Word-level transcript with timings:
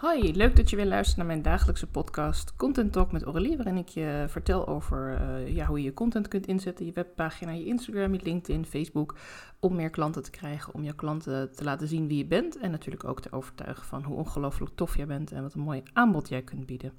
Hoi, 0.00 0.36
leuk 0.36 0.56
dat 0.56 0.70
je 0.70 0.76
weer 0.76 0.86
luistert 0.86 1.16
naar 1.16 1.26
mijn 1.26 1.42
dagelijkse 1.42 1.86
podcast 1.86 2.56
Content 2.56 2.92
Talk 2.92 3.12
met 3.12 3.22
Aurélie, 3.22 3.56
waarin 3.56 3.76
ik 3.76 3.88
je 3.88 4.24
vertel 4.28 4.66
over 4.68 5.20
uh, 5.20 5.54
ja, 5.54 5.66
hoe 5.66 5.78
je 5.78 5.84
je 5.84 5.92
content 5.92 6.28
kunt 6.28 6.46
inzetten, 6.46 6.86
je 6.86 6.92
webpagina, 6.92 7.52
je 7.52 7.64
Instagram, 7.64 8.12
je 8.12 8.20
LinkedIn, 8.22 8.66
Facebook, 8.66 9.16
om 9.58 9.74
meer 9.76 9.90
klanten 9.90 10.22
te 10.22 10.30
krijgen, 10.30 10.74
om 10.74 10.84
jouw 10.84 10.94
klanten 10.94 11.54
te 11.54 11.64
laten 11.64 11.88
zien 11.88 12.08
wie 12.08 12.18
je 12.18 12.26
bent 12.26 12.58
en 12.58 12.70
natuurlijk 12.70 13.04
ook 13.04 13.20
te 13.20 13.32
overtuigen 13.32 13.84
van 13.84 14.02
hoe 14.02 14.16
ongelooflijk 14.16 14.72
tof 14.74 14.96
jij 14.96 15.06
bent 15.06 15.32
en 15.32 15.42
wat 15.42 15.54
een 15.54 15.60
mooi 15.60 15.82
aanbod 15.92 16.28
jij 16.28 16.42
kunt 16.42 16.66
bieden. 16.66 16.92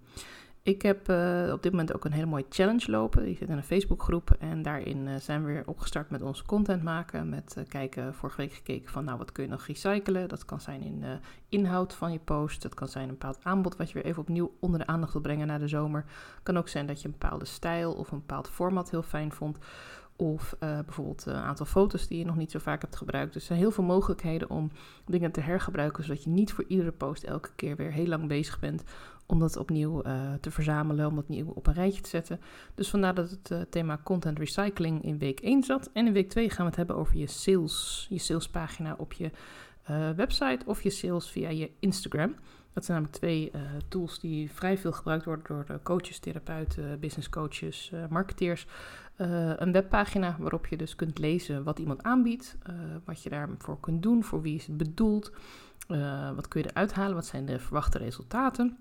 Ik 0.63 0.81
heb 0.81 1.09
uh, 1.09 1.49
op 1.53 1.63
dit 1.63 1.71
moment 1.71 1.93
ook 1.93 2.05
een 2.05 2.11
hele 2.11 2.25
mooie 2.25 2.45
challenge 2.49 2.91
lopen. 2.91 3.23
Die 3.23 3.35
zit 3.35 3.49
in 3.49 3.57
een 3.57 3.63
Facebookgroep. 3.63 4.35
En 4.39 4.61
daarin 4.61 5.07
uh, 5.07 5.15
zijn 5.15 5.45
we 5.45 5.51
weer 5.51 5.67
opgestart 5.67 6.09
met 6.09 6.21
onze 6.21 6.45
content 6.45 6.83
maken. 6.83 7.29
Met 7.29 7.55
uh, 7.57 7.63
kijken, 7.67 8.13
vorige 8.13 8.37
week 8.37 8.53
gekeken 8.53 8.91
van 8.91 9.03
nou 9.03 9.17
wat 9.17 9.31
kun 9.31 9.43
je 9.43 9.49
nog 9.49 9.65
recyclen. 9.65 10.29
Dat 10.29 10.45
kan 10.45 10.61
zijn 10.61 10.81
in 10.81 11.03
inhoud 11.49 11.93
van 11.93 12.11
je 12.11 12.19
post. 12.19 12.61
Dat 12.61 12.73
kan 12.73 12.87
zijn 12.87 13.03
een 13.03 13.17
bepaald 13.17 13.39
aanbod 13.43 13.75
wat 13.77 13.87
je 13.87 13.93
weer 13.93 14.05
even 14.05 14.21
opnieuw 14.21 14.51
onder 14.59 14.79
de 14.79 14.87
aandacht 14.87 15.13
wil 15.13 15.21
brengen 15.21 15.47
na 15.47 15.57
de 15.57 15.67
zomer. 15.67 16.05
kan 16.43 16.57
ook 16.57 16.67
zijn 16.67 16.85
dat 16.85 17.01
je 17.01 17.07
een 17.07 17.15
bepaalde 17.19 17.45
stijl 17.45 17.93
of 17.93 18.11
een 18.11 18.19
bepaald 18.19 18.49
format 18.49 18.89
heel 18.89 19.03
fijn 19.03 19.31
vond. 19.31 19.57
Of 20.21 20.55
uh, 20.59 20.79
bijvoorbeeld 20.79 21.25
een 21.25 21.33
aantal 21.33 21.65
foto's 21.65 22.07
die 22.07 22.17
je 22.17 22.25
nog 22.25 22.35
niet 22.35 22.51
zo 22.51 22.59
vaak 22.59 22.81
hebt 22.81 22.95
gebruikt. 22.95 23.33
Dus 23.33 23.41
er 23.41 23.47
zijn 23.47 23.59
heel 23.59 23.71
veel 23.71 23.83
mogelijkheden 23.83 24.49
om 24.49 24.71
dingen 25.05 25.31
te 25.31 25.41
hergebruiken, 25.41 26.03
zodat 26.03 26.23
je 26.23 26.29
niet 26.29 26.53
voor 26.53 26.65
iedere 26.67 26.91
post 26.91 27.23
elke 27.23 27.49
keer 27.55 27.75
weer 27.75 27.91
heel 27.91 28.07
lang 28.07 28.27
bezig 28.27 28.59
bent 28.59 28.83
om 29.25 29.39
dat 29.39 29.57
opnieuw 29.57 30.05
uh, 30.05 30.33
te 30.41 30.51
verzamelen, 30.51 31.07
om 31.07 31.15
dat 31.15 31.27
nieuw 31.27 31.51
op 31.55 31.67
een 31.67 31.73
rijtje 31.73 32.01
te 32.01 32.09
zetten. 32.09 32.39
Dus 32.75 32.89
vandaar 32.89 33.13
dat 33.13 33.29
het 33.43 33.71
thema 33.71 33.99
content 34.03 34.39
recycling 34.39 35.03
in 35.03 35.17
week 35.17 35.39
1 35.39 35.63
zat. 35.63 35.89
En 35.93 36.07
in 36.07 36.13
week 36.13 36.29
2 36.29 36.49
gaan 36.49 36.63
we 36.65 36.65
het 36.65 36.75
hebben 36.75 36.95
over 36.95 37.17
je 37.17 37.27
sales, 37.27 38.07
je 38.09 38.17
salespagina 38.17 38.95
op 38.97 39.13
je 39.13 39.31
website 40.15 40.65
of 40.65 40.81
je 40.83 40.89
sales 40.89 41.29
via 41.29 41.49
je 41.49 41.71
Instagram. 41.79 42.35
Dat 42.73 42.85
zijn 42.85 42.97
namelijk 42.97 43.17
twee 43.17 43.51
tools 43.87 44.19
die 44.19 44.51
vrij 44.51 44.77
veel 44.77 44.91
gebruikt 44.91 45.25
worden 45.25 45.45
door 45.45 45.79
coaches, 45.83 46.19
therapeuten, 46.19 46.99
business 46.99 47.29
coaches, 47.29 47.91
marketeers. 48.09 48.67
een 49.57 49.71
webpagina 49.71 50.35
waarop 50.39 50.67
je 50.67 50.77
dus 50.77 50.95
kunt 50.95 51.19
lezen 51.19 51.63
wat 51.63 51.79
iemand 51.79 52.03
aanbiedt, 52.03 52.57
wat 53.05 53.23
je 53.23 53.29
daarvoor 53.29 53.79
kunt 53.79 54.03
doen, 54.03 54.23
voor 54.23 54.41
wie 54.41 54.55
is 54.55 54.67
het 54.67 54.77
bedoeld, 54.77 55.31
wat 56.35 56.47
kun 56.47 56.61
je 56.61 56.69
eruit 56.69 56.93
halen, 56.93 57.15
wat 57.15 57.25
zijn 57.25 57.45
de 57.45 57.59
verwachte 57.59 57.97
resultaten. 57.97 58.77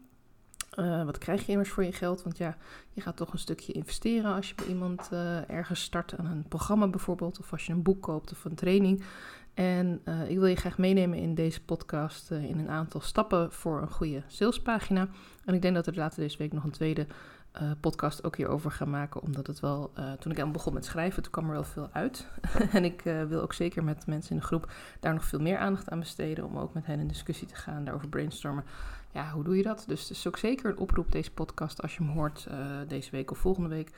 Wat 1.04 1.18
krijg 1.18 1.46
je 1.46 1.52
immers 1.52 1.70
voor 1.70 1.84
je 1.84 1.92
geld? 1.92 2.22
Want 2.22 2.38
ja, 2.38 2.56
je 2.92 3.00
gaat 3.00 3.16
toch 3.16 3.32
een 3.32 3.38
stukje 3.38 3.72
investeren 3.72 4.34
als 4.34 4.48
je 4.48 4.54
bij 4.54 4.66
iemand 4.66 5.10
ergens 5.46 5.82
start 5.82 6.16
aan 6.16 6.26
een 6.26 6.48
programma 6.48 6.88
bijvoorbeeld, 6.88 7.38
of 7.38 7.52
als 7.52 7.66
je 7.66 7.72
een 7.72 7.82
boek 7.82 8.02
koopt 8.02 8.32
of 8.32 8.44
een 8.44 8.54
training. 8.54 9.04
En 9.54 10.00
uh, 10.04 10.30
ik 10.30 10.38
wil 10.38 10.46
je 10.46 10.56
graag 10.56 10.78
meenemen 10.78 11.18
in 11.18 11.34
deze 11.34 11.62
podcast 11.62 12.30
in 12.30 12.58
een 12.58 12.68
aantal 12.68 13.00
stappen 13.00 13.52
voor 13.52 13.82
een 13.82 13.90
goede 13.90 14.22
salespagina. 14.26 15.08
En 15.44 15.54
ik 15.54 15.62
denk 15.62 15.74
dat 15.74 15.86
we 15.86 15.94
later 15.94 16.20
deze 16.20 16.38
week 16.38 16.52
nog 16.52 16.64
een 16.64 16.70
tweede 16.70 17.06
podcast 17.80 18.24
ook 18.24 18.36
hierover 18.36 18.70
gaan 18.70 18.90
maken, 18.90 19.22
omdat 19.22 19.46
het 19.46 19.60
wel, 19.60 19.92
toen 20.18 20.32
ik 20.32 20.40
aan 20.40 20.52
begon 20.52 20.74
met 20.74 20.84
schrijven, 20.84 21.22
toen 21.22 21.32
kwam 21.32 21.44
er 21.44 21.52
wel 21.52 21.64
veel 21.64 21.88
uit. 21.92 22.26
en 22.72 22.84
ik 22.84 23.02
wil 23.28 23.40
ook 23.40 23.52
zeker 23.52 23.84
met 23.84 24.06
mensen 24.06 24.30
in 24.30 24.36
de 24.36 24.46
groep 24.46 24.72
daar 25.00 25.14
nog 25.14 25.24
veel 25.24 25.40
meer 25.40 25.58
aandacht 25.58 25.90
aan 25.90 25.98
besteden, 25.98 26.44
om 26.44 26.58
ook 26.58 26.74
met 26.74 26.86
hen 26.86 27.00
in 27.00 27.06
discussie 27.08 27.46
te 27.46 27.54
gaan, 27.54 27.84
daarover 27.84 28.08
brainstormen 28.08 28.64
ja, 29.12 29.30
hoe 29.30 29.44
doe 29.44 29.56
je 29.56 29.62
dat? 29.62 29.84
Dus 29.86 30.00
het 30.00 30.10
is 30.10 30.26
ook 30.26 30.36
zeker 30.36 30.70
een 30.70 30.78
oproep, 30.78 31.12
deze 31.12 31.30
podcast, 31.30 31.82
als 31.82 31.96
je 31.96 32.02
hem 32.04 32.12
hoort 32.12 32.46
deze 32.88 33.10
week 33.10 33.30
of 33.30 33.38
volgende 33.38 33.68
week 33.68 33.90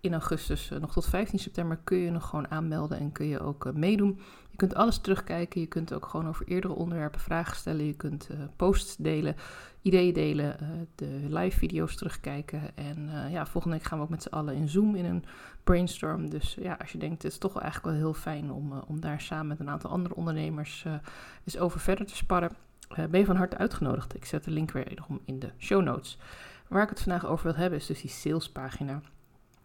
in 0.00 0.12
augustus. 0.12 0.68
Nog 0.80 0.92
tot 0.92 1.06
15 1.06 1.38
september 1.38 1.78
kun 1.84 1.98
je 1.98 2.10
nog 2.10 2.28
gewoon 2.28 2.50
aanmelden 2.50 2.98
en 2.98 3.12
kun 3.12 3.26
je 3.26 3.40
ook 3.40 3.72
meedoen. 3.74 4.20
Je 4.56 4.66
kunt 4.66 4.74
alles 4.74 4.98
terugkijken, 4.98 5.60
je 5.60 5.66
kunt 5.66 5.92
ook 5.92 6.06
gewoon 6.06 6.28
over 6.28 6.48
eerdere 6.48 6.74
onderwerpen 6.74 7.20
vragen 7.20 7.56
stellen. 7.56 7.84
Je 7.84 7.94
kunt 7.94 8.28
posts 8.56 8.96
delen, 8.96 9.36
ideeën 9.82 10.14
delen, 10.14 10.56
de 10.94 11.26
live 11.28 11.58
video's 11.58 11.96
terugkijken. 11.96 12.76
En 12.76 13.10
ja, 13.30 13.46
volgende 13.46 13.76
week 13.76 13.86
gaan 13.86 13.98
we 13.98 14.04
ook 14.04 14.10
met 14.10 14.22
z'n 14.22 14.34
allen 14.34 14.54
in 14.54 14.68
Zoom 14.68 14.94
in 14.94 15.04
een 15.04 15.24
brainstorm. 15.64 16.30
Dus 16.30 16.56
ja, 16.60 16.76
als 16.80 16.92
je 16.92 16.98
denkt, 16.98 17.22
het 17.22 17.32
is 17.32 17.38
toch 17.38 17.60
eigenlijk 17.60 17.86
wel 17.86 18.04
heel 18.04 18.14
fijn 18.14 18.52
om, 18.52 18.72
om 18.72 19.00
daar 19.00 19.20
samen 19.20 19.46
met 19.46 19.60
een 19.60 19.70
aantal 19.70 19.90
andere 19.90 20.14
ondernemers 20.14 20.84
eens 21.44 21.58
over 21.58 21.80
verder 21.80 22.06
te 22.06 22.16
sparren 22.16 22.50
ben 23.10 23.20
je 23.20 23.26
van 23.26 23.36
harte 23.36 23.58
uitgenodigd. 23.58 24.14
Ik 24.14 24.24
zet 24.24 24.44
de 24.44 24.50
link 24.50 24.70
weer 24.70 24.98
in 25.24 25.38
de 25.38 25.50
show 25.58 25.82
notes. 25.82 26.18
Waar 26.68 26.82
ik 26.82 26.88
het 26.88 27.00
vandaag 27.00 27.26
over 27.26 27.46
wil 27.46 27.60
hebben 27.60 27.78
is 27.78 27.86
dus 27.86 28.00
die 28.00 28.10
salespagina. 28.10 29.00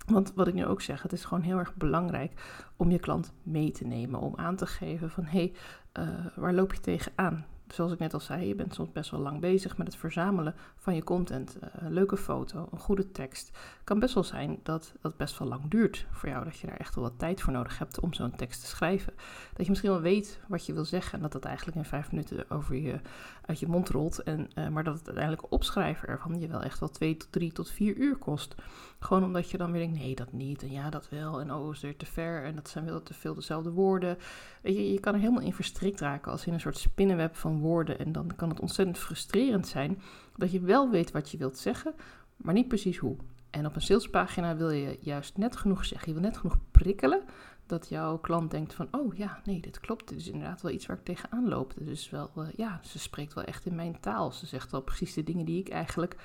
Want 0.06 0.34
wat 0.36 0.48
ik 0.48 0.54
nu 0.54 0.66
ook 0.66 0.82
zeg, 0.82 1.02
het 1.02 1.14
is 1.14 1.26
gewoon 1.26 1.44
heel 1.44 1.58
erg 1.58 1.76
belangrijk 1.76 2.34
om 2.76 2.92
je 2.92 3.00
klant 3.00 3.34
mee 3.44 3.72
te 3.72 3.86
nemen. 3.86 4.20
Om 4.20 4.34
aan 4.36 4.56
te 4.56 4.66
geven 4.66 5.10
van, 5.10 5.24
hé, 5.24 5.52
hey, 5.94 6.06
uh, 6.06 6.26
waar 6.36 6.54
loop 6.54 6.74
je 6.74 6.80
tegenaan? 6.80 7.46
zoals 7.74 7.92
ik 7.92 8.00
net 8.00 8.14
al 8.14 8.20
zei, 8.20 8.48
je 8.48 8.56
bent 8.56 8.74
soms 8.74 8.92
best 8.92 9.12
wel 9.12 9.20
lang 9.20 9.40
bezig 9.40 9.78
met 9.78 9.88
het 9.88 9.96
verzamelen 9.96 10.56
van 10.76 10.96
je 10.96 11.04
content. 11.04 11.58
Uh, 11.58 11.70
een 11.74 11.94
leuke 11.94 12.18
foto, 12.18 12.68
een 12.72 12.80
goede 12.80 13.12
tekst. 13.12 13.58
Kan 13.84 14.00
best 14.00 14.14
wel 14.14 14.24
zijn 14.24 14.60
dat 14.64 14.94
dat 15.02 15.18
best 15.18 15.40
wel 15.40 15.48
lang 15.48 15.70
duurt 15.70 16.06
voor 16.12 16.30
jou. 16.30 16.44
Dat 16.44 16.58
je 16.58 16.68
daar 16.68 16.78
echt 16.78 16.96
wel 16.96 17.04
wat 17.04 17.20
tijd 17.20 17.42
voor 17.42 17.54
nodig 17.54 17.78
hebt 17.78 18.00
om 18.00 18.14
zo'n 18.14 18.36
tekst 18.36 18.62
te 18.62 18.68
schrijven. 18.68 19.14
Dat 19.54 19.64
je 19.64 19.70
misschien 19.70 19.92
wel 19.92 20.02
weet 20.02 20.40
wat 20.48 20.66
je 20.66 20.74
wil 20.74 20.86
zeggen 20.86 21.14
en 21.14 21.22
dat 21.22 21.32
dat 21.32 21.46
eigenlijk 21.46 21.78
in 21.78 21.86
vijf 21.86 22.12
minuten 22.12 22.50
over 22.50 22.76
je, 22.76 23.00
uit 23.46 23.60
je 23.60 23.68
mond 23.68 23.90
rolt. 23.90 24.24
En, 24.24 24.50
uh, 24.56 24.68
maar 24.68 24.84
dat 24.84 24.98
het 24.98 25.06
uiteindelijk 25.06 25.52
opschrijven 25.52 26.08
ervan 26.08 26.40
je 26.40 26.48
wel 26.48 26.62
echt 26.62 26.80
wel 26.80 26.90
twee 26.90 27.18
tot 27.18 27.32
drie 27.32 27.52
tot 27.52 27.70
vier 27.70 27.96
uur 27.96 28.16
kost. 28.16 28.56
Gewoon 29.02 29.24
omdat 29.24 29.50
je 29.50 29.58
dan 29.58 29.72
weer 29.72 29.82
denkt, 29.82 30.00
nee 30.00 30.16
dat 30.16 30.32
niet 30.32 30.62
en 30.62 30.72
ja 30.72 30.90
dat 30.90 31.10
wel 31.10 31.40
en 31.40 31.54
oh 31.54 31.74
is 31.74 31.84
er 31.84 31.98
te 31.98 32.06
ver 32.06 32.44
en 32.44 32.56
dat 32.56 32.70
zijn 32.70 32.86
wel 32.86 33.04
te 33.04 33.14
veel 33.14 33.34
dezelfde 33.34 33.72
woorden. 33.72 34.18
Weet 34.62 34.76
je, 34.76 34.92
je 34.92 35.00
kan 35.00 35.14
er 35.14 35.20
helemaal 35.20 35.42
in 35.42 35.54
verstrikt 35.54 36.00
raken 36.00 36.32
als 36.32 36.46
in 36.46 36.54
een 36.54 36.60
soort 36.60 36.78
spinnenweb 36.78 37.36
van 37.36 37.60
woorden. 37.60 38.00
En 38.00 38.12
dan 38.12 38.36
kan 38.36 38.50
het 38.50 38.60
ontzettend 38.60 38.98
frustrerend 38.98 39.68
zijn 39.68 40.02
dat 40.36 40.52
je 40.52 40.60
wel 40.60 40.90
weet 40.90 41.12
wat 41.12 41.30
je 41.30 41.38
wilt 41.38 41.58
zeggen, 41.58 41.94
maar 42.36 42.54
niet 42.54 42.68
precies 42.68 42.98
hoe. 42.98 43.16
En 43.50 43.66
op 43.66 43.76
een 43.76 43.82
salespagina 43.82 44.56
wil 44.56 44.70
je 44.70 44.98
juist 45.00 45.38
net 45.38 45.56
genoeg 45.56 45.86
zeggen. 45.86 46.14
Je 46.14 46.20
wil 46.20 46.30
net 46.30 46.38
genoeg 46.38 46.58
prikkelen 46.72 47.22
dat 47.66 47.90
jouw 47.90 48.18
klant 48.18 48.52
denkt 48.52 48.74
van, 48.74 48.88
oh 48.92 49.16
ja, 49.16 49.42
nee, 49.44 49.62
dit 49.62 49.80
klopt. 49.80 50.10
Dit 50.10 50.18
is 50.18 50.28
inderdaad 50.28 50.62
wel 50.62 50.72
iets 50.72 50.86
waar 50.86 50.98
ik 50.98 51.04
tegenaan 51.04 51.48
loop. 51.48 51.74
Is 51.80 52.10
wel, 52.10 52.32
uh, 52.38 52.48
ja, 52.56 52.80
ze 52.84 53.00
spreekt 53.00 53.34
wel 53.34 53.44
echt 53.44 53.66
in 53.66 53.76
mijn 53.76 54.00
taal. 54.00 54.32
Ze 54.32 54.46
zegt 54.46 54.72
wel 54.72 54.82
precies 54.82 55.14
de 55.14 55.24
dingen 55.24 55.46
die 55.46 55.60
ik 55.60 55.70
eigenlijk, 55.70 56.16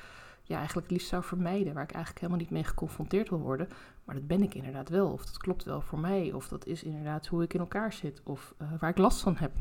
ja, 0.47 0.57
eigenlijk 0.57 0.87
het 0.87 0.97
liefst 0.97 1.09
zou 1.09 1.25
vermijden. 1.25 1.75
Waar 1.75 1.83
ik 1.83 1.93
eigenlijk 1.93 2.21
helemaal 2.21 2.43
niet 2.43 2.51
mee 2.51 2.65
geconfronteerd 2.65 3.29
wil 3.29 3.39
worden. 3.39 3.69
Maar 4.05 4.15
dat 4.15 4.27
ben 4.27 4.43
ik 4.43 4.55
inderdaad 4.55 4.89
wel. 4.89 5.13
Of 5.13 5.25
dat 5.25 5.39
klopt 5.39 5.65
wel 5.65 5.81
voor 5.81 5.99
mij. 5.99 6.33
Of 6.33 6.49
dat 6.49 6.67
is 6.67 6.83
inderdaad 6.83 7.27
hoe 7.27 7.43
ik 7.43 7.55
in 7.55 7.61
elkaar 7.61 7.93
zit. 7.93 8.21
Of 8.25 8.55
uh, 8.63 8.69
waar 8.79 8.91
ik 8.91 8.99
last 8.99 9.21
van 9.21 9.37
heb. 9.37 9.53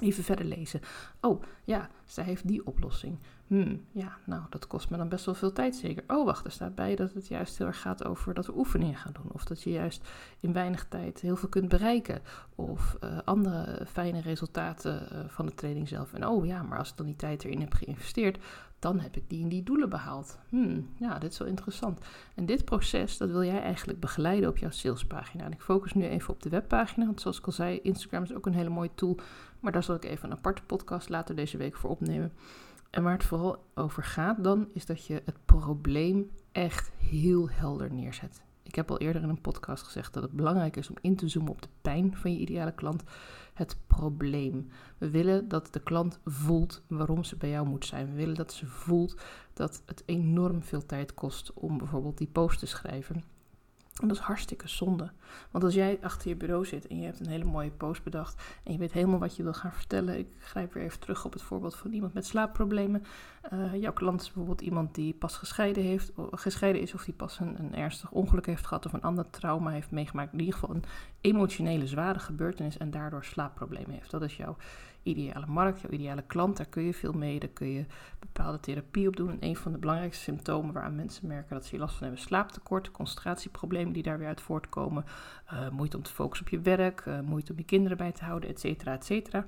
Even 0.00 0.24
verder 0.24 0.44
lezen. 0.44 0.80
Oh, 1.20 1.42
ja, 1.64 1.88
zij 2.04 2.24
heeft 2.24 2.48
die 2.48 2.66
oplossing. 2.66 3.18
Hmm, 3.46 3.84
ja, 3.92 4.16
nou, 4.24 4.42
dat 4.50 4.66
kost 4.66 4.90
me 4.90 4.96
dan 4.96 5.08
best 5.08 5.24
wel 5.24 5.34
veel 5.34 5.52
tijd 5.52 5.76
zeker. 5.76 6.04
Oh, 6.06 6.24
wacht, 6.24 6.44
er 6.44 6.50
staat 6.50 6.74
bij 6.74 6.96
dat 6.96 7.12
het 7.12 7.28
juist 7.28 7.58
heel 7.58 7.66
erg 7.66 7.80
gaat 7.80 8.04
over 8.04 8.34
dat 8.34 8.46
we 8.46 8.56
oefeningen 8.56 8.96
gaan 8.96 9.12
doen. 9.12 9.32
Of 9.32 9.44
dat 9.44 9.62
je 9.62 9.70
juist 9.70 10.08
in 10.40 10.52
weinig 10.52 10.88
tijd 10.88 11.20
heel 11.20 11.36
veel 11.36 11.48
kunt 11.48 11.68
bereiken. 11.68 12.22
Of 12.54 12.96
uh, 13.04 13.18
andere 13.24 13.86
fijne 13.86 14.20
resultaten 14.20 15.08
uh, 15.12 15.18
van 15.28 15.46
de 15.46 15.54
training 15.54 15.88
zelf. 15.88 16.12
En 16.12 16.26
oh 16.26 16.46
ja, 16.46 16.62
maar 16.62 16.78
als 16.78 16.90
ik 16.90 16.96
dan 16.96 17.06
die 17.06 17.16
tijd 17.16 17.44
erin 17.44 17.60
heb 17.60 17.72
geïnvesteerd, 17.72 18.38
dan 18.80 19.00
heb 19.00 19.16
ik 19.16 19.28
die 19.28 19.42
en 19.42 19.48
die 19.48 19.62
doelen 19.62 19.88
behaald. 19.88 20.38
Hmm, 20.48 20.88
ja, 20.96 21.18
dit 21.18 21.32
is 21.32 21.38
wel 21.38 21.48
interessant. 21.48 21.98
En 22.34 22.46
dit 22.46 22.64
proces, 22.64 23.16
dat 23.16 23.30
wil 23.30 23.44
jij 23.44 23.60
eigenlijk 23.60 24.00
begeleiden 24.00 24.48
op 24.48 24.58
jouw 24.58 24.70
salespagina. 24.70 25.44
En 25.44 25.52
ik 25.52 25.60
focus 25.60 25.92
nu 25.92 26.04
even 26.04 26.34
op 26.34 26.42
de 26.42 26.48
webpagina, 26.48 27.06
want 27.06 27.20
zoals 27.20 27.38
ik 27.38 27.46
al 27.46 27.52
zei, 27.52 27.80
Instagram 27.82 28.22
is 28.22 28.34
ook 28.34 28.46
een 28.46 28.54
hele 28.54 28.68
mooie 28.68 28.90
tool. 28.94 29.18
Maar 29.60 29.72
daar 29.72 29.82
zal 29.82 29.94
ik 29.94 30.04
even 30.04 30.30
een 30.30 30.36
aparte 30.36 30.62
podcast 30.62 31.08
later 31.08 31.34
deze 31.36 31.56
week 31.56 31.76
voor 31.76 31.90
opnemen. 31.90 32.32
En 32.90 33.02
waar 33.02 33.12
het 33.12 33.24
vooral 33.24 33.64
over 33.74 34.04
gaat 34.04 34.44
dan, 34.44 34.68
is 34.72 34.86
dat 34.86 35.06
je 35.06 35.22
het 35.24 35.36
probleem 35.44 36.30
echt 36.52 36.90
heel 36.96 37.50
helder 37.50 37.92
neerzet. 37.92 38.42
Ik 38.62 38.74
heb 38.74 38.90
al 38.90 38.98
eerder 38.98 39.22
in 39.22 39.28
een 39.28 39.40
podcast 39.40 39.82
gezegd 39.82 40.14
dat 40.14 40.22
het 40.22 40.32
belangrijk 40.32 40.76
is 40.76 40.90
om 40.90 40.96
in 41.00 41.16
te 41.16 41.28
zoomen 41.28 41.52
op 41.52 41.62
de 41.62 41.68
pijn 41.82 42.16
van 42.16 42.32
je 42.32 42.38
ideale 42.38 42.74
klant, 42.74 43.02
het 43.54 43.76
probleem. 43.86 44.68
We 44.98 45.10
willen 45.10 45.48
dat 45.48 45.72
de 45.72 45.80
klant 45.80 46.18
voelt 46.24 46.82
waarom 46.86 47.24
ze 47.24 47.36
bij 47.36 47.50
jou 47.50 47.66
moet 47.66 47.86
zijn. 47.86 48.06
We 48.06 48.12
willen 48.12 48.34
dat 48.34 48.52
ze 48.52 48.66
voelt 48.66 49.20
dat 49.52 49.82
het 49.86 50.02
enorm 50.06 50.62
veel 50.62 50.86
tijd 50.86 51.14
kost 51.14 51.52
om 51.52 51.78
bijvoorbeeld 51.78 52.18
die 52.18 52.28
post 52.32 52.58
te 52.58 52.66
schrijven. 52.66 53.24
En 54.02 54.08
dat 54.08 54.16
is 54.16 54.22
hartstikke 54.22 54.68
zonde. 54.68 55.10
Want 55.50 55.64
als 55.64 55.74
jij 55.74 55.98
achter 56.02 56.28
je 56.28 56.36
bureau 56.36 56.66
zit 56.66 56.86
en 56.86 56.98
je 56.98 57.04
hebt 57.04 57.20
een 57.20 57.28
hele 57.28 57.44
mooie 57.44 57.70
post 57.70 58.02
bedacht 58.02 58.42
en 58.62 58.72
je 58.72 58.78
weet 58.78 58.92
helemaal 58.92 59.18
wat 59.18 59.36
je 59.36 59.42
wil 59.42 59.52
gaan 59.52 59.72
vertellen. 59.72 60.18
Ik 60.18 60.28
grijp 60.38 60.72
weer 60.72 60.82
even 60.82 61.00
terug 61.00 61.24
op 61.24 61.32
het 61.32 61.42
voorbeeld 61.42 61.76
van 61.76 61.92
iemand 61.92 62.14
met 62.14 62.26
slaapproblemen. 62.26 63.04
Uh, 63.52 63.74
jouw 63.74 63.92
klant 63.92 64.20
is 64.20 64.26
bijvoorbeeld 64.26 64.60
iemand 64.60 64.94
die 64.94 65.14
pas 65.14 65.36
gescheiden, 65.36 65.82
heeft, 65.82 66.12
gescheiden 66.30 66.82
is 66.82 66.94
of 66.94 67.04
die 67.04 67.14
pas 67.14 67.38
een, 67.38 67.58
een, 67.58 67.74
ernstig 67.74 68.10
ongeluk 68.10 68.46
heeft 68.46 68.66
gehad 68.66 68.86
of 68.86 68.92
een 68.92 69.02
ander 69.02 69.30
trauma 69.30 69.70
heeft 69.70 69.90
meegemaakt. 69.90 70.32
In 70.32 70.38
ieder 70.38 70.54
geval 70.54 70.74
een 70.74 70.84
emotionele 71.20 71.86
zware 71.86 72.18
gebeurtenis 72.18 72.78
en 72.78 72.90
daardoor 72.90 73.24
slaapproblemen 73.24 73.90
heeft. 73.90 74.10
Dat 74.10 74.22
is 74.22 74.36
jouw 74.36 74.56
ideale 75.02 75.46
markt, 75.46 75.80
jouw 75.80 75.90
ideale 75.90 76.24
klant. 76.26 76.56
Daar 76.56 76.66
kun 76.66 76.82
je 76.82 76.94
veel 76.94 77.12
mee, 77.12 77.38
daar 77.38 77.48
kun 77.48 77.68
je 77.68 77.84
bepaalde 78.18 78.60
therapie 78.60 79.08
op 79.08 79.16
doen. 79.16 79.30
En 79.30 79.36
een 79.40 79.56
van 79.56 79.72
de 79.72 79.78
belangrijkste 79.78 80.22
symptomen 80.22 80.74
waaraan 80.74 80.94
mensen 80.94 81.26
merken 81.26 81.54
dat 81.54 81.64
ze 81.64 81.70
hier 81.70 81.80
last 81.80 81.94
van 81.94 82.06
hebben, 82.06 82.22
slaaptekort, 82.22 82.90
concentratieproblemen 82.90 83.92
die 83.92 84.02
daar 84.02 84.18
weer 84.18 84.28
uit 84.28 84.40
voortkomen, 84.40 85.04
uh, 85.52 85.70
moeite 85.70 85.96
om 85.96 86.02
te 86.02 86.12
focussen 86.12 86.46
op 86.46 86.52
je 86.52 86.60
werk, 86.60 87.04
uh, 87.08 87.20
moeite 87.20 87.52
om 87.52 87.58
je 87.58 87.64
kinderen 87.64 87.96
bij 87.96 88.12
te 88.12 88.24
houden, 88.24 88.48
et 88.48 88.60
cetera, 88.60 88.92
et 88.92 89.04
cetera. 89.04 89.44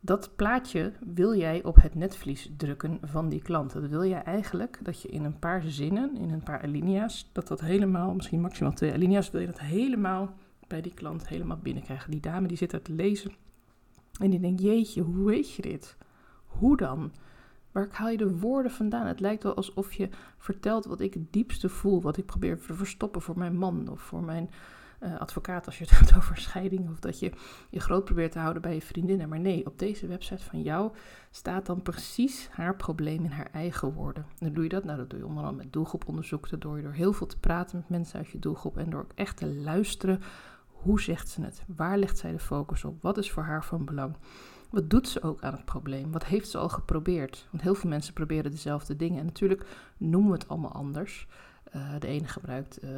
Dat 0.00 0.30
plaatje 0.36 0.92
wil 1.14 1.36
jij 1.36 1.62
op 1.62 1.76
het 1.76 1.94
netvlies 1.94 2.50
drukken 2.56 2.98
van 3.02 3.28
die 3.28 3.42
klant. 3.42 3.72
Dat 3.72 3.86
wil 3.86 4.04
jij 4.04 4.22
eigenlijk 4.22 4.78
dat 4.82 5.02
je 5.02 5.08
in 5.08 5.24
een 5.24 5.38
paar 5.38 5.62
zinnen, 5.62 6.16
in 6.16 6.30
een 6.30 6.42
paar 6.42 6.62
alinea's, 6.62 7.30
dat 7.32 7.48
dat 7.48 7.60
helemaal, 7.60 8.14
misschien 8.14 8.40
maximaal 8.40 8.72
twee 8.72 8.92
alinea's, 8.92 9.30
wil 9.30 9.40
je 9.40 9.46
dat 9.46 9.60
helemaal 9.60 10.34
bij 10.68 10.80
die 10.80 10.94
klant 10.94 11.28
helemaal 11.28 11.58
binnenkrijgen. 11.62 12.10
Die 12.10 12.20
dame 12.20 12.48
die 12.48 12.56
zit 12.56 12.70
daar 12.70 12.82
te 12.82 12.92
lezen 12.92 13.32
en 14.20 14.30
die 14.30 14.40
denkt, 14.40 14.62
jeetje, 14.62 15.02
hoe 15.02 15.26
weet 15.26 15.52
je 15.52 15.62
dit? 15.62 15.96
Hoe 16.46 16.76
dan? 16.76 17.12
Waar 17.72 17.88
haal 17.90 18.08
je 18.08 18.16
de 18.16 18.38
woorden 18.38 18.72
vandaan? 18.72 19.06
Het 19.06 19.20
lijkt 19.20 19.42
wel 19.42 19.54
alsof 19.54 19.92
je 19.92 20.08
vertelt 20.38 20.84
wat 20.84 21.00
ik 21.00 21.14
het 21.14 21.32
diepste 21.32 21.68
voel, 21.68 22.02
wat 22.02 22.16
ik 22.16 22.26
probeer 22.26 22.60
te 22.60 22.74
verstoppen 22.74 23.22
voor 23.22 23.38
mijn 23.38 23.56
man 23.56 23.88
of 23.88 24.00
voor 24.00 24.22
mijn 24.22 24.50
uh, 25.00 25.20
advocaat 25.20 25.66
als 25.66 25.78
je 25.78 25.84
het 25.84 25.98
hebt 25.98 26.16
over 26.16 26.36
scheiding 26.36 26.90
of 26.90 26.98
dat 26.98 27.18
je 27.18 27.32
je 27.70 27.80
groot 27.80 28.04
probeert 28.04 28.32
te 28.32 28.38
houden 28.38 28.62
bij 28.62 28.74
je 28.74 28.82
vriendinnen. 28.82 29.28
Maar 29.28 29.40
nee, 29.40 29.66
op 29.66 29.78
deze 29.78 30.06
website 30.06 30.44
van 30.44 30.62
jou 30.62 30.92
staat 31.30 31.66
dan 31.66 31.82
precies 31.82 32.48
haar 32.50 32.76
probleem 32.76 33.24
in 33.24 33.30
haar 33.30 33.48
eigen 33.52 33.92
woorden. 33.92 34.26
En 34.38 34.46
hoe 34.46 34.54
doe 34.54 34.62
je 34.62 34.68
dat? 34.68 34.84
Nou, 34.84 34.98
dat 34.98 35.10
doe 35.10 35.18
je 35.18 35.26
onder 35.26 35.44
andere 35.44 35.62
met 35.62 35.72
doelgroeponderzoek. 35.72 36.50
Dat 36.50 36.60
doe 36.60 36.82
door 36.82 36.92
heel 36.92 37.12
veel 37.12 37.26
te 37.26 37.38
praten 37.38 37.76
met 37.76 37.88
mensen 37.88 38.18
uit 38.18 38.28
je 38.28 38.38
doelgroep 38.38 38.76
en 38.76 38.90
door 38.90 39.00
ook 39.00 39.12
echt 39.14 39.36
te 39.36 39.46
luisteren. 39.46 40.20
Hoe 40.84 41.00
zegt 41.00 41.28
ze 41.28 41.42
het? 41.42 41.62
Waar 41.66 41.98
legt 41.98 42.18
zij 42.18 42.32
de 42.32 42.38
focus 42.38 42.84
op? 42.84 43.02
Wat 43.02 43.18
is 43.18 43.30
voor 43.30 43.42
haar 43.42 43.64
van 43.64 43.84
belang? 43.84 44.16
Wat 44.70 44.90
doet 44.90 45.08
ze 45.08 45.22
ook 45.22 45.42
aan 45.42 45.52
het 45.52 45.64
probleem? 45.64 46.12
Wat 46.12 46.24
heeft 46.24 46.48
ze 46.50 46.58
al 46.58 46.68
geprobeerd? 46.68 47.46
Want 47.50 47.62
heel 47.62 47.74
veel 47.74 47.90
mensen 47.90 48.14
proberen 48.14 48.50
dezelfde 48.50 48.96
dingen. 48.96 49.18
En 49.18 49.24
natuurlijk 49.24 49.66
noemen 49.96 50.30
we 50.30 50.36
het 50.36 50.48
allemaal 50.48 50.72
anders. 50.72 51.26
Uh, 51.76 51.82
de 51.98 52.06
ene 52.06 52.28
gebruikt 52.28 52.84
uh, 52.84 52.90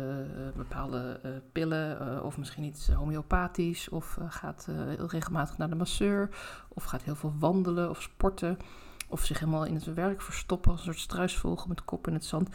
bepaalde 0.56 1.21
uh, 1.25 1.31
pillen 1.53 2.23
of 2.25 2.38
misschien 2.38 2.65
iets 2.65 2.88
homeopathisch 2.88 3.88
of 3.88 4.19
gaat 4.29 4.69
heel 4.71 5.09
regelmatig 5.09 5.59
naar 5.59 5.69
de 5.69 5.75
masseur 5.75 6.29
of 6.69 6.85
gaat 6.85 7.03
heel 7.03 7.15
veel 7.15 7.35
wandelen 7.38 7.91
of 7.91 8.03
sporten 8.03 8.59
of 9.09 9.25
zich 9.25 9.38
helemaal 9.38 9.65
in 9.65 9.75
het 9.75 9.94
werk 9.94 10.23
verstoppen 10.23 10.71
als 10.71 10.81
een 10.81 10.87
soort 10.87 10.99
struisvogel 10.99 11.69
met 11.69 11.85
kop 11.85 12.06
in 12.06 12.15
het 12.15 12.25
zand. 12.25 12.49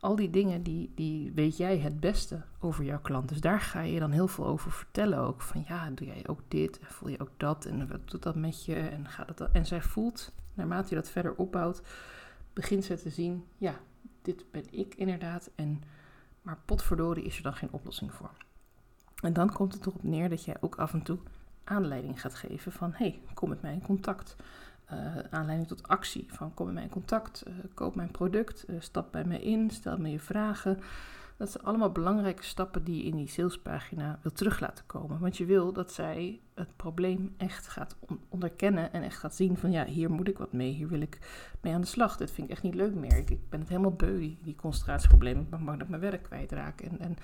Al 0.00 0.16
die 0.16 0.30
dingen, 0.30 0.62
die, 0.62 0.92
die 0.94 1.32
weet 1.32 1.56
jij 1.56 1.78
het 1.78 2.00
beste 2.00 2.42
over 2.60 2.84
jouw 2.84 3.00
klant. 3.00 3.28
Dus 3.28 3.40
daar 3.40 3.60
ga 3.60 3.80
je 3.80 3.98
dan 3.98 4.10
heel 4.10 4.28
veel 4.28 4.46
over 4.46 4.72
vertellen 4.72 5.18
ook. 5.18 5.42
Van 5.42 5.64
ja, 5.68 5.90
doe 5.90 6.06
jij 6.06 6.24
ook 6.26 6.40
dit 6.48 6.78
en 6.78 6.86
voel 6.86 7.08
je 7.08 7.20
ook 7.20 7.32
dat 7.36 7.64
en 7.64 7.88
wat 7.88 8.10
doet 8.10 8.22
dat 8.22 8.34
met 8.34 8.64
je 8.64 8.74
en 8.74 9.08
gaat 9.08 9.28
het 9.28 9.52
En 9.52 9.66
zij 9.66 9.82
voelt, 9.82 10.32
naarmate 10.54 10.88
je 10.88 10.94
dat 10.94 11.10
verder 11.10 11.34
opbouwt, 11.34 11.82
begint 12.52 12.84
ze 12.84 12.96
te 12.96 13.10
zien, 13.10 13.44
ja, 13.56 13.74
dit 14.22 14.44
ben 14.50 14.64
ik 14.70 14.94
inderdaad. 14.94 15.50
En, 15.54 15.82
maar 16.42 16.58
potverdorie 16.64 17.24
is 17.24 17.36
er 17.36 17.42
dan 17.42 17.54
geen 17.54 17.72
oplossing 17.72 18.12
voor. 18.12 18.30
En 19.22 19.32
dan 19.32 19.52
komt 19.52 19.74
het 19.74 19.86
erop 19.86 20.02
neer 20.02 20.28
dat 20.28 20.44
jij 20.44 20.56
ook 20.60 20.76
af 20.76 20.92
en 20.92 21.02
toe 21.02 21.18
aanleiding 21.64 22.20
gaat 22.20 22.34
geven 22.34 22.72
van... 22.72 22.92
hey, 22.94 23.20
kom 23.34 23.48
met 23.48 23.62
mij 23.62 23.72
in 23.72 23.82
contact. 23.82 24.36
Uh, 24.92 25.16
aanleiding 25.30 25.68
tot 25.68 25.88
actie 25.88 26.26
van 26.28 26.54
kom 26.54 26.78
in 26.78 26.88
contact, 26.88 27.44
uh, 27.48 27.54
koop 27.74 27.94
mijn 27.94 28.10
product, 28.10 28.64
uh, 28.68 28.76
stap 28.80 29.12
bij 29.12 29.24
mij 29.24 29.40
in, 29.40 29.70
stel 29.70 29.98
me 29.98 30.10
je 30.10 30.18
vragen. 30.18 30.80
Dat 31.38 31.50
zijn 31.50 31.64
allemaal 31.64 31.92
belangrijke 31.92 32.42
stappen 32.42 32.84
die 32.84 32.96
je 32.96 33.02
in 33.02 33.16
die 33.16 33.28
salespagina 33.28 34.18
wil 34.22 34.32
terug 34.32 34.60
laten 34.60 34.86
komen. 34.86 35.18
Want 35.20 35.36
je 35.36 35.44
wil 35.44 35.72
dat 35.72 35.92
zij 35.92 36.40
het 36.54 36.76
probleem 36.76 37.34
echt 37.36 37.68
gaat 37.68 37.96
onderkennen 38.28 38.92
en 38.92 39.02
echt 39.02 39.18
gaat 39.18 39.34
zien 39.34 39.56
van 39.56 39.70
ja, 39.70 39.84
hier 39.84 40.10
moet 40.10 40.28
ik 40.28 40.38
wat 40.38 40.52
mee, 40.52 40.72
hier 40.72 40.88
wil 40.88 41.00
ik 41.00 41.18
mee 41.60 41.74
aan 41.74 41.80
de 41.80 41.86
slag. 41.86 42.16
Dit 42.16 42.30
vind 42.30 42.46
ik 42.46 42.52
echt 42.52 42.62
niet 42.62 42.74
leuk 42.74 42.94
meer. 42.94 43.16
Ik, 43.16 43.48
ben 43.48 43.60
het 43.60 43.68
helemaal 43.68 43.92
beu, 43.92 44.36
die, 44.42 44.54
concentratieproblemen. 44.56 45.42
Ik 45.42 45.50
bang 45.50 45.66
dat 45.66 45.80
ik 45.80 45.88
mijn 45.88 46.00
werk 46.00 46.22
kwijtraak. 46.22 46.80
En, 46.80 46.98
en 46.98 47.16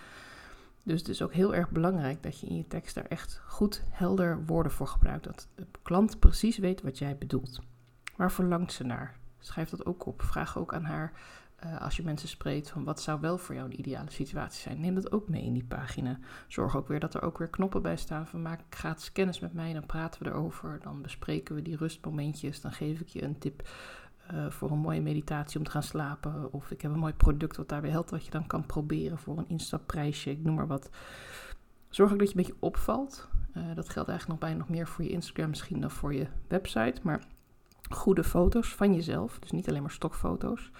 dus 0.84 0.98
het 0.98 1.08
is 1.08 1.22
ook 1.22 1.32
heel 1.32 1.54
erg 1.54 1.70
belangrijk 1.70 2.22
dat 2.22 2.40
je 2.40 2.46
in 2.46 2.56
je 2.56 2.66
tekst 2.66 2.94
daar 2.94 3.06
echt 3.06 3.40
goed 3.46 3.82
helder 3.90 4.44
woorden 4.46 4.72
voor 4.72 4.86
gebruikt. 4.86 5.24
Dat 5.24 5.48
de 5.54 5.66
klant 5.82 6.18
precies 6.18 6.58
weet 6.58 6.82
wat 6.82 6.98
jij 6.98 7.18
bedoelt. 7.18 7.60
Waar 8.16 8.32
verlangt 8.32 8.72
ze 8.72 8.84
naar? 8.84 9.16
Schrijf 9.38 9.70
dat 9.70 9.86
ook 9.86 10.06
op. 10.06 10.22
Vraag 10.22 10.58
ook 10.58 10.74
aan 10.74 10.84
haar 10.84 11.12
uh, 11.64 11.80
als 11.80 11.96
je 11.96 12.02
mensen 12.02 12.28
spreekt 12.28 12.70
van 12.70 12.84
wat 12.84 13.00
zou 13.00 13.20
wel 13.20 13.38
voor 13.38 13.54
jou 13.54 13.70
de 13.70 13.76
ideale 13.76 14.10
situatie 14.10 14.60
zijn. 14.60 14.80
Neem 14.80 14.94
dat 14.94 15.12
ook 15.12 15.28
mee 15.28 15.44
in 15.44 15.52
die 15.52 15.64
pagina. 15.64 16.18
Zorg 16.46 16.76
ook 16.76 16.88
weer 16.88 17.00
dat 17.00 17.14
er 17.14 17.22
ook 17.22 17.38
weer 17.38 17.48
knoppen 17.48 17.82
bij 17.82 17.96
staan 17.96 18.26
van 18.26 18.42
maak 18.42 18.60
gratis 18.70 19.12
kennis 19.12 19.40
met 19.40 19.52
mij. 19.52 19.72
Dan 19.72 19.86
praten 19.86 20.22
we 20.22 20.28
erover. 20.28 20.78
Dan 20.82 21.02
bespreken 21.02 21.54
we 21.54 21.62
die 21.62 21.76
rustmomentjes. 21.76 22.60
Dan 22.60 22.72
geef 22.72 23.00
ik 23.00 23.08
je 23.08 23.22
een 23.22 23.38
tip 23.38 23.68
uh, 24.32 24.50
voor 24.50 24.70
een 24.70 24.78
mooie 24.78 25.00
meditatie 25.00 25.58
om 25.58 25.64
te 25.64 25.70
gaan 25.70 25.82
slapen. 25.82 26.52
Of 26.52 26.70
ik 26.70 26.82
heb 26.82 26.92
een 26.92 26.98
mooi 26.98 27.12
product 27.12 27.56
wat 27.56 27.68
daarbij 27.68 27.90
helpt, 27.90 28.10
wat 28.10 28.24
je 28.24 28.30
dan 28.30 28.46
kan 28.46 28.66
proberen 28.66 29.18
voor 29.18 29.38
een 29.38 29.48
instapprijsje. 29.48 30.30
Ik 30.30 30.42
noem 30.42 30.54
maar 30.54 30.66
wat. 30.66 30.90
Zorg 31.88 32.12
ook 32.12 32.18
dat 32.18 32.30
je 32.30 32.36
een 32.38 32.44
beetje 32.44 32.60
opvalt. 32.60 33.28
Uh, 33.56 33.74
dat 33.74 33.88
geldt 33.88 34.08
eigenlijk 34.08 34.40
nog 34.40 34.48
bijna 34.48 34.64
nog 34.64 34.68
meer 34.68 34.86
voor 34.86 35.04
je 35.04 35.10
Instagram 35.10 35.48
misschien 35.48 35.80
dan 35.80 35.90
voor 35.90 36.14
je 36.14 36.26
website. 36.48 37.00
Maar 37.02 37.22
goede 37.90 38.24
foto's 38.24 38.74
van 38.74 38.94
jezelf. 38.94 39.38
Dus 39.38 39.50
niet 39.50 39.68
alleen 39.68 39.82
maar 39.82 39.90
stokfoto's. 39.90 40.70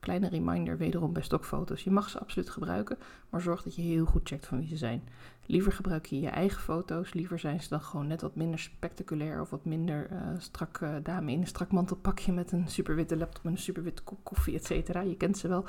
Kleine 0.00 0.28
reminder 0.28 0.76
wederom 0.76 1.12
bij 1.12 1.22
stokfoto's. 1.22 1.82
Je 1.82 1.90
mag 1.90 2.10
ze 2.10 2.18
absoluut 2.18 2.50
gebruiken, 2.50 2.98
maar 3.30 3.40
zorg 3.40 3.62
dat 3.62 3.74
je 3.74 3.82
heel 3.82 4.04
goed 4.04 4.28
checkt 4.28 4.46
van 4.46 4.58
wie 4.58 4.68
ze 4.68 4.76
zijn. 4.76 5.08
Liever 5.46 5.72
gebruik 5.72 6.06
je 6.06 6.20
je 6.20 6.28
eigen 6.28 6.60
foto's, 6.60 7.12
liever 7.12 7.38
zijn 7.38 7.62
ze 7.62 7.68
dan 7.68 7.80
gewoon 7.80 8.06
net 8.06 8.20
wat 8.20 8.34
minder 8.34 8.58
spectaculair 8.58 9.40
of 9.40 9.50
wat 9.50 9.64
minder 9.64 10.10
uh, 10.12 10.18
strak 10.38 10.78
uh, 10.80 10.94
dame 11.02 11.32
in 11.32 11.40
een 11.40 11.46
strak 11.46 11.72
mantelpakje 11.72 12.32
met 12.32 12.52
een 12.52 12.68
superwitte 12.68 13.16
laptop 13.16 13.44
en 13.44 13.50
een 13.50 13.58
superwitte 13.58 14.02
kop 14.02 14.18
koffie, 14.22 14.54
et 14.54 14.64
cetera. 14.64 15.00
Je 15.00 15.16
kent 15.16 15.38
ze 15.38 15.48
wel. 15.48 15.64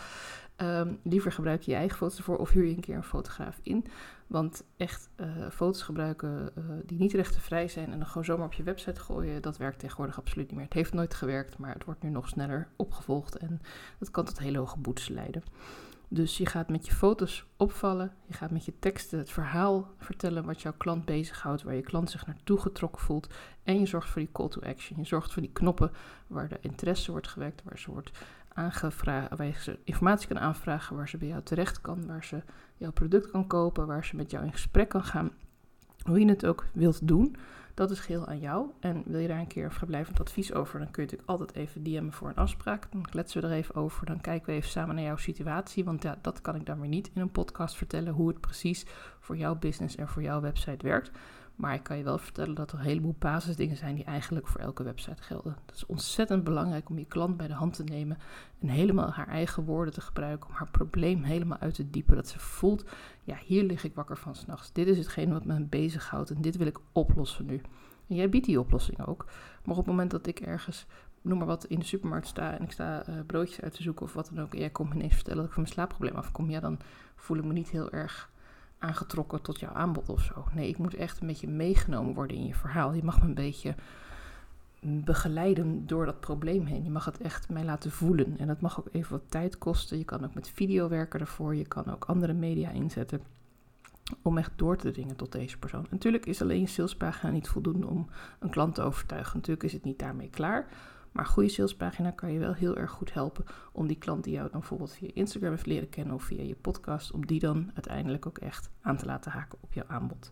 Um, 0.62 1.00
liever 1.04 1.32
gebruik 1.32 1.62
je 1.62 1.72
je 1.72 1.78
eigen 1.78 1.98
foto's 1.98 2.18
ervoor 2.18 2.38
of 2.38 2.50
huur 2.50 2.66
je 2.66 2.76
een 2.76 2.82
keer 2.82 2.96
een 2.96 3.04
fotograaf 3.04 3.60
in. 3.64 3.86
Want 4.28 4.64
echt 4.78 5.10
uh, 5.18 5.28
foto's 5.52 5.82
gebruiken 5.82 6.52
die 6.86 7.00
niet 7.00 7.14
rechtenvrij 7.14 7.68
zijn 7.68 7.92
en 7.92 7.98
dan 7.98 8.08
gewoon 8.08 8.26
zomaar 8.26 8.46
op 8.46 8.54
je 8.54 8.64
website 8.64 9.00
gooien, 9.00 9.42
dat 9.42 9.58
werkt 9.58 9.80
tegenwoordig 9.80 10.18
absoluut 10.18 10.48
niet 10.48 10.56
meer. 10.56 10.66
Het 10.66 10.74
heeft 10.74 10.94
nooit 10.94 11.14
gewerkt, 11.14 11.58
maar 11.58 11.74
het 11.74 11.84
wordt 11.86 12.04
nu 12.04 12.10
nog 12.10 12.30
sneller 12.30 12.68
opgevolgd 12.76 13.38
en 13.38 13.62
dat 14.00 14.12
kan 14.12 14.26
tot 14.26 14.40
hele 14.40 14.58
hoge 14.58 14.80
boetes 14.80 15.08
leiden. 15.08 15.44
Dus 16.12 16.38
je 16.38 16.46
gaat 16.46 16.70
met 16.70 16.86
je 16.86 16.94
foto's 16.94 17.46
opvallen, 17.58 18.14
je 18.26 18.34
gaat 18.34 18.52
met 18.52 18.66
je 18.66 18.74
teksten 18.80 19.20
het 19.20 19.30
verhaal 19.30 19.94
vertellen 19.98 20.46
wat 20.46 20.62
jouw 20.62 20.74
klant 20.78 21.06
bezighoudt, 21.06 21.64
waar 21.64 21.76
je 21.76 21.82
klant 21.82 22.10
zich 22.10 22.26
naartoe 22.26 22.60
getrokken 22.60 23.02
voelt. 23.02 23.34
En 23.64 23.80
je 23.80 23.86
zorgt 23.86 24.10
voor 24.10 24.22
die 24.22 24.32
call 24.32 24.50
to 24.50 24.62
action. 24.62 25.00
Je 25.00 25.06
zorgt 25.06 25.34
voor 25.34 25.42
die 25.42 25.52
knoppen 25.52 25.92
waar 26.28 26.48
de 26.48 26.58
interesse 26.62 27.12
wordt 27.12 27.28
gewekt, 27.28 27.64
waar 27.64 27.80
ze 27.80 27.92
wordt 27.92 28.12
aangevraagd, 28.60 29.38
waar 29.38 29.48
je 29.48 29.80
informatie 29.84 30.28
kan 30.28 30.40
aanvragen, 30.40 30.96
waar 30.96 31.10
ze 31.10 31.18
bij 31.18 31.28
jou 31.28 31.44
terecht 31.44 31.82
kan, 31.82 32.08
waar 32.08 32.24
ze 32.24 32.42
jouw 32.76 32.92
product 32.92 33.32
kan 33.32 33.48
kopen, 33.48 33.88
waar 33.88 34.06
ze 34.06 34.16
met 34.16 34.32
jou 34.32 34.46
in 34.46 34.52
gesprek 34.52 34.90
kan 34.90 35.04
gaan. 35.04 35.32
Hoe 36.04 36.20
je 36.20 36.28
het 36.28 36.46
ook 36.46 36.66
wilt 36.74 37.08
doen. 37.08 37.36
Dat 37.74 37.92
is 37.92 38.00
geheel 38.00 38.28
aan 38.28 38.40
jou. 38.40 38.70
En 38.80 39.04
wil 39.06 39.20
je 39.20 39.28
daar 39.28 39.40
een 39.40 39.48
keer 39.48 39.78
een 39.88 40.06
advies 40.20 40.54
over, 40.54 40.80
dan 40.80 40.92
kun 40.92 41.04
je 41.04 41.10
natuurlijk 41.10 41.30
altijd 41.30 41.68
even 41.68 41.84
DM'en 41.84 42.14
voor 42.14 42.28
een 42.28 42.36
afspraak. 42.36 42.92
Dan 42.92 43.02
kletsen 43.02 43.42
we 43.42 43.48
er 43.48 43.54
even 43.54 43.76
over. 43.76 44.06
Dan 44.06 44.22
kijken 44.22 44.48
we 44.48 44.54
even 44.54 44.70
samen 44.70 44.96
naar 44.96 45.04
jouw 45.04 45.18
situatie. 45.18 45.86
Want 45.86 46.04
ja, 46.04 46.18
dat 46.22 46.42
kan 46.42 46.56
ik 46.56 46.66
dan 46.66 46.80
weer 46.80 46.90
niet 46.90 47.12
in 47.14 47.22
een 47.22 47.32
podcast 47.32 47.76
vertellen 47.76 48.14
hoe 48.14 48.28
het 48.28 48.40
precies 48.40 48.86
voor 49.20 49.38
jouw 49.38 49.56
business 49.56 49.96
en 49.96 50.08
voor 50.08 50.22
jouw 50.22 50.42
website 50.42 50.86
werkt. 50.86 51.12
Maar 51.60 51.74
ik 51.74 51.84
kan 51.84 51.98
je 51.98 52.04
wel 52.04 52.18
vertellen 52.18 52.56
dat 52.56 52.72
er 52.72 52.78
een 52.78 52.86
heleboel 52.86 53.16
basisdingen 53.20 53.78
zijn 53.78 53.96
die 53.96 54.04
eigenlijk 54.04 54.48
voor 54.48 54.62
elke 54.62 54.84
website 54.84 55.24
gelden. 55.24 55.58
Het 55.66 55.76
is 55.76 55.86
ontzettend 55.86 56.44
belangrijk 56.44 56.90
om 56.90 56.98
je 56.98 57.06
klant 57.06 57.38
bij 57.38 57.48
de 57.48 57.54
hand 57.54 57.74
te 57.74 57.84
nemen 57.84 58.18
en 58.60 58.68
helemaal 58.68 59.12
haar 59.12 59.28
eigen 59.28 59.64
woorden 59.64 59.94
te 59.94 60.02
gebruiken 60.02 60.50
om 60.50 60.56
haar 60.56 60.70
probleem 60.72 61.24
helemaal 61.24 61.58
uit 61.58 61.74
te 61.74 61.90
diepen. 61.90 62.16
Dat 62.16 62.28
ze 62.28 62.40
voelt, 62.40 62.86
ja, 63.24 63.38
hier 63.46 63.64
lig 63.64 63.84
ik 63.84 63.96
wakker 63.96 64.18
van 64.18 64.36
s'nachts. 64.36 64.72
Dit 64.72 64.88
is 64.88 64.98
hetgeen 64.98 65.32
wat 65.32 65.46
me 65.46 65.64
bezighoudt 65.64 66.30
en 66.30 66.42
dit 66.42 66.58
wil 66.58 66.68
ik 66.68 66.80
oplossen 66.92 67.46
nu. 67.46 67.62
En 68.08 68.16
jij 68.16 68.30
biedt 68.30 68.46
die 68.46 68.60
oplossing 68.60 69.06
ook. 69.06 69.26
Maar 69.64 69.78
op 69.78 69.78
het 69.78 69.86
moment 69.86 70.12
dat 70.12 70.28
ik 70.28 70.40
ergens, 70.40 70.86
noem 71.22 71.38
maar 71.38 71.48
wat, 71.48 71.66
in 71.66 71.80
de 71.80 71.86
supermarkt 71.86 72.28
sta 72.28 72.54
en 72.54 72.64
ik 72.64 72.72
sta 72.72 73.10
uh, 73.10 73.16
broodjes 73.26 73.62
uit 73.62 73.74
te 73.74 73.84
zoeken 73.84 74.06
of 74.06 74.14
wat 74.14 74.32
dan 74.34 74.44
ook, 74.44 74.54
en 74.54 74.60
jij 74.60 74.70
komt 74.70 74.90
me 74.90 74.96
ineens 74.96 75.16
vertellen 75.16 75.38
dat 75.40 75.48
ik 75.48 75.54
van 75.54 75.62
mijn 75.62 75.74
slaapprobleem 75.74 76.16
afkom, 76.16 76.50
ja, 76.50 76.60
dan 76.60 76.80
voel 77.16 77.38
ik 77.38 77.44
me 77.44 77.54
niet 77.54 77.70
heel 77.70 77.92
erg 77.92 78.30
aangetrokken 78.80 79.42
tot 79.42 79.60
jouw 79.60 79.74
aanbod 79.74 80.10
of 80.10 80.22
zo. 80.22 80.46
Nee, 80.54 80.70
ik 80.70 80.78
moet 80.78 80.96
echt 80.96 81.22
een 81.22 81.28
beetje 81.28 81.48
meegenomen 81.48 82.14
worden 82.14 82.38
in 82.38 82.46
je 82.46 82.56
verhaal. 82.56 82.94
Je 82.94 83.04
mag 83.04 83.22
me 83.22 83.28
een 83.28 83.34
beetje 83.34 83.76
begeleiden 84.82 85.88
door 85.88 86.06
dat 86.06 86.20
probleem 86.20 86.66
heen. 86.66 86.84
Je 86.84 86.90
mag 86.90 87.06
het 87.06 87.22
echt 87.22 87.50
mij 87.50 87.64
laten 87.64 87.92
voelen. 87.92 88.38
En 88.38 88.48
dat 88.48 88.62
mag 88.62 88.80
ook 88.80 88.88
even 88.92 89.12
wat 89.12 89.32
tijd 89.32 89.58
kosten. 89.58 89.98
Je 89.98 90.06
kan 90.06 90.26
ook 90.26 90.34
met 90.34 90.50
video 90.50 90.88
werken 90.88 91.20
ervoor. 91.20 91.56
Je 91.56 91.68
kan 91.68 91.92
ook 91.92 92.06
andere 92.06 92.34
media 92.34 92.70
inzetten. 92.70 93.22
Om 94.22 94.38
echt 94.38 94.52
door 94.56 94.78
te 94.78 94.92
dringen 94.92 95.16
tot 95.16 95.32
deze 95.32 95.58
persoon. 95.58 95.86
Natuurlijk 95.90 96.26
is 96.26 96.42
alleen 96.42 96.60
je 96.60 96.68
salespagina 96.68 97.32
niet 97.32 97.48
voldoende 97.48 97.88
om 97.88 98.10
een 98.40 98.50
klant 98.50 98.76
te 98.76 98.82
overtuigen. 98.82 99.36
Natuurlijk 99.36 99.64
is 99.64 99.74
het 99.74 99.84
niet 99.84 100.00
daarmee 100.00 100.30
klaar. 100.30 100.68
Maar 101.12 101.26
een 101.26 101.32
goede 101.32 101.50
salespagina 101.50 102.12
kan 102.12 102.32
je 102.32 102.40
wel 102.40 102.54
heel 102.54 102.78
erg 102.78 102.92
goed 102.92 103.14
helpen 103.14 103.46
om 103.72 103.88
die 103.88 103.98
klant 103.98 104.24
die 104.24 104.34
jou 104.34 104.50
dan 104.50 104.60
bijvoorbeeld 104.60 104.94
via 104.94 105.10
Instagram 105.14 105.52
heeft 105.52 105.66
leren 105.66 105.90
kennen 105.90 106.16
of 106.16 106.24
via 106.24 106.44
je 106.44 106.56
podcast, 106.56 107.12
om 107.12 107.26
die 107.26 107.40
dan 107.40 107.72
uiteindelijk 107.74 108.26
ook 108.26 108.38
echt 108.38 108.70
aan 108.82 108.98
te 108.98 109.06
laten 109.06 109.32
haken 109.32 109.58
op 109.62 109.74
jouw 109.74 109.88
aanbod. 109.88 110.32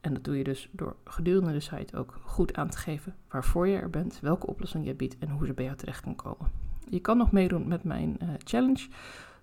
En 0.00 0.14
dat 0.14 0.24
doe 0.24 0.38
je 0.38 0.44
dus 0.44 0.68
door 0.72 0.96
gedurende 1.04 1.52
de 1.52 1.60
site 1.60 1.96
ook 1.96 2.20
goed 2.22 2.54
aan 2.54 2.68
te 2.68 2.78
geven 2.78 3.14
waarvoor 3.28 3.68
je 3.68 3.76
er 3.76 3.90
bent, 3.90 4.20
welke 4.20 4.46
oplossing 4.46 4.86
je 4.86 4.94
biedt 4.94 5.18
en 5.18 5.30
hoe 5.30 5.46
ze 5.46 5.52
bij 5.52 5.64
jou 5.64 5.76
terecht 5.76 6.00
kan 6.00 6.16
komen. 6.16 6.50
Je 6.88 7.00
kan 7.00 7.16
nog 7.16 7.32
meedoen 7.32 7.68
met 7.68 7.84
mijn 7.84 8.18
uh, 8.22 8.28
challenge. 8.44 8.88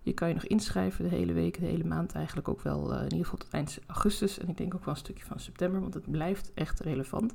Je 0.02 0.14
kan 0.14 0.28
je 0.28 0.34
nog 0.34 0.46
inschrijven 0.46 1.10
de 1.10 1.16
hele 1.16 1.34
week, 1.34 1.60
de 1.60 1.66
hele 1.66 1.84
maand 1.84 2.14
eigenlijk 2.14 2.48
ook 2.48 2.62
wel, 2.62 2.94
uh, 2.94 2.98
in 2.98 3.04
ieder 3.04 3.24
geval 3.24 3.38
tot 3.38 3.50
eind 3.50 3.80
augustus. 3.88 4.40
En 4.40 4.50
ik 4.50 4.58
denk 4.58 4.74
ook 4.74 4.86
wel 4.86 4.94
een 4.94 5.00
stukje 5.00 5.26
van 5.26 5.40
september, 5.40 5.82
want 5.82 5.94
het 5.94 6.12
blijft 6.12 6.52
echt 6.54 6.80
relevant. 6.80 7.34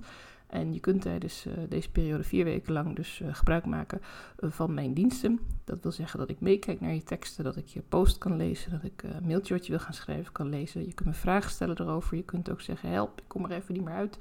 En 0.48 0.72
je 0.72 0.80
kunt 0.80 1.02
tijdens 1.02 1.46
deze 1.68 1.90
periode 1.90 2.24
vier 2.24 2.44
weken 2.44 2.72
lang 2.72 2.96
dus 2.96 3.22
gebruik 3.30 3.64
maken 3.64 4.00
van 4.36 4.74
mijn 4.74 4.94
diensten. 4.94 5.40
Dat 5.64 5.82
wil 5.82 5.92
zeggen 5.92 6.18
dat 6.18 6.28
ik 6.28 6.40
meekijk 6.40 6.80
naar 6.80 6.94
je 6.94 7.02
teksten, 7.02 7.44
dat 7.44 7.56
ik 7.56 7.66
je 7.66 7.82
post 7.88 8.18
kan 8.18 8.36
lezen, 8.36 8.70
dat 8.70 8.84
ik 8.84 9.02
een 9.02 9.26
mailtje 9.26 9.54
wat 9.54 9.66
je 9.66 9.72
wil 9.72 9.80
gaan 9.80 9.94
schrijven 9.94 10.32
kan 10.32 10.48
lezen. 10.48 10.86
Je 10.86 10.94
kunt 10.94 11.08
me 11.08 11.14
vragen 11.14 11.50
stellen 11.50 11.80
erover. 11.80 12.16
Je 12.16 12.22
kunt 12.22 12.50
ook 12.50 12.60
zeggen, 12.60 12.90
help, 12.90 13.18
ik 13.18 13.24
kom 13.26 13.44
er 13.44 13.50
even 13.50 13.74
niet 13.74 13.84
meer 13.84 13.94
uit. 13.94 14.18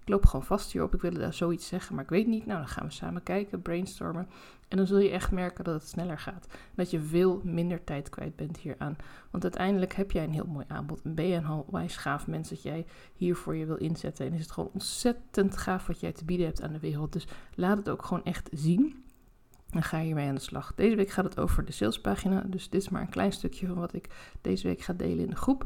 Ik 0.00 0.08
loop 0.08 0.26
gewoon 0.26 0.44
vast 0.44 0.72
hierop, 0.72 0.94
ik 0.94 1.00
wil 1.00 1.12
daar 1.12 1.34
zoiets 1.34 1.66
zeggen, 1.66 1.94
maar 1.94 2.04
ik 2.04 2.10
weet 2.10 2.26
niet. 2.26 2.46
Nou, 2.46 2.58
dan 2.58 2.68
gaan 2.68 2.86
we 2.86 2.92
samen 2.92 3.22
kijken, 3.22 3.62
brainstormen. 3.62 4.28
En 4.68 4.76
dan 4.76 4.86
zul 4.86 4.98
je 4.98 5.10
echt 5.10 5.30
merken 5.30 5.64
dat 5.64 5.74
het 5.74 5.88
sneller 5.88 6.18
gaat. 6.18 6.46
Dat 6.74 6.90
je 6.90 7.00
veel 7.00 7.40
minder 7.44 7.84
tijd 7.84 8.08
kwijt 8.08 8.36
bent 8.36 8.56
hieraan. 8.56 8.96
Want 9.30 9.42
uiteindelijk 9.42 9.94
heb 9.94 10.10
jij 10.10 10.24
een 10.24 10.32
heel 10.32 10.46
mooi 10.46 10.64
aanbod. 10.68 11.02
En 11.02 11.14
ben 11.14 11.26
je 11.26 11.34
een 11.34 11.64
wijs 11.70 11.96
gaaf 11.96 12.26
mens 12.26 12.48
dat 12.48 12.62
jij 12.62 12.86
hiervoor 13.14 13.56
je 13.56 13.66
wil 13.66 13.76
inzetten. 13.76 14.26
En 14.26 14.32
is 14.32 14.40
het 14.40 14.50
gewoon 14.50 14.70
ontzettend 14.72 15.56
gaaf 15.56 15.86
wat 15.86 16.00
jij 16.00 16.12
te 16.12 16.24
bieden 16.24 16.46
hebt 16.46 16.62
aan 16.62 16.72
de 16.72 16.80
wereld. 16.80 17.12
Dus 17.12 17.26
laat 17.54 17.76
het 17.76 17.88
ook 17.88 18.04
gewoon 18.04 18.24
echt 18.24 18.48
zien. 18.52 19.04
En 19.70 19.82
ga 19.82 20.00
hiermee 20.00 20.28
aan 20.28 20.34
de 20.34 20.40
slag. 20.40 20.72
Deze 20.74 20.96
week 20.96 21.10
gaat 21.10 21.24
het 21.24 21.38
over 21.38 21.64
de 21.64 21.72
salespagina. 21.72 22.40
Dus 22.46 22.68
dit 22.70 22.82
is 22.82 22.88
maar 22.88 23.00
een 23.00 23.08
klein 23.08 23.32
stukje 23.32 23.66
van 23.66 23.78
wat 23.78 23.92
ik 23.92 24.08
deze 24.40 24.66
week 24.66 24.80
ga 24.80 24.92
delen 24.92 25.24
in 25.24 25.30
de 25.30 25.36
groep. 25.36 25.64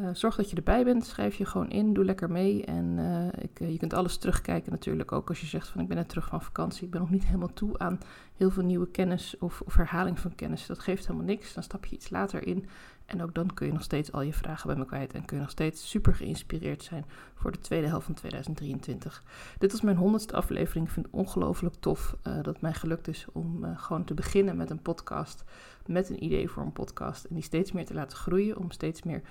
Uh, 0.00 0.08
zorg 0.12 0.36
dat 0.36 0.50
je 0.50 0.56
erbij 0.56 0.84
bent, 0.84 1.06
schrijf 1.06 1.36
je 1.36 1.44
gewoon 1.44 1.70
in, 1.70 1.92
doe 1.92 2.04
lekker 2.04 2.30
mee. 2.30 2.64
En 2.64 2.98
uh, 2.98 3.26
ik, 3.42 3.60
uh, 3.60 3.70
je 3.70 3.78
kunt 3.78 3.92
alles 3.92 4.16
terugkijken 4.16 4.72
natuurlijk, 4.72 5.12
ook 5.12 5.28
als 5.28 5.40
je 5.40 5.46
zegt 5.46 5.68
van 5.68 5.80
ik 5.80 5.88
ben 5.88 5.96
net 5.96 6.08
terug 6.08 6.26
van 6.26 6.42
vakantie. 6.42 6.84
Ik 6.84 6.90
ben 6.90 7.00
nog 7.00 7.10
niet 7.10 7.26
helemaal 7.26 7.52
toe 7.52 7.78
aan 7.78 8.00
heel 8.36 8.50
veel 8.50 8.62
nieuwe 8.62 8.90
kennis 8.90 9.38
of, 9.38 9.60
of 9.60 9.74
herhaling 9.74 10.18
van 10.18 10.34
kennis. 10.34 10.66
Dat 10.66 10.78
geeft 10.78 11.06
helemaal 11.06 11.26
niks, 11.26 11.54
dan 11.54 11.62
stap 11.62 11.84
je 11.84 11.94
iets 11.94 12.10
later 12.10 12.46
in. 12.46 12.66
En 13.06 13.22
ook 13.22 13.34
dan 13.34 13.54
kun 13.54 13.66
je 13.66 13.72
nog 13.72 13.82
steeds 13.82 14.12
al 14.12 14.22
je 14.22 14.32
vragen 14.32 14.66
bij 14.66 14.76
me 14.76 14.84
kwijt 14.84 15.12
en 15.12 15.24
kun 15.24 15.36
je 15.36 15.42
nog 15.42 15.52
steeds 15.52 15.90
super 15.90 16.14
geïnspireerd 16.14 16.82
zijn 16.82 17.04
voor 17.34 17.52
de 17.52 17.58
tweede 17.58 17.86
helft 17.86 18.06
van 18.06 18.14
2023. 18.14 19.22
Dit 19.58 19.72
was 19.72 19.80
mijn 19.80 19.96
honderdste 19.96 20.34
aflevering. 20.34 20.86
Ik 20.86 20.92
vind 20.92 21.06
het 21.06 21.14
ongelooflijk 21.14 21.74
tof 21.80 22.16
dat 22.22 22.46
het 22.46 22.60
mij 22.60 22.74
gelukt 22.74 23.08
is 23.08 23.26
om 23.32 23.76
gewoon 23.76 24.04
te 24.04 24.14
beginnen 24.14 24.56
met 24.56 24.70
een 24.70 24.82
podcast, 24.82 25.44
met 25.86 26.10
een 26.10 26.24
idee 26.24 26.48
voor 26.48 26.62
een 26.62 26.72
podcast. 26.72 27.24
En 27.24 27.34
die 27.34 27.44
steeds 27.44 27.72
meer 27.72 27.86
te 27.86 27.94
laten 27.94 28.18
groeien, 28.18 28.56
om 28.56 28.70
steeds 28.70 29.02
meer 29.02 29.22